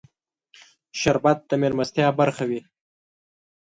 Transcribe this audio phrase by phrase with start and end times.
[0.99, 2.61] شربت د مېلمستیا برخه وي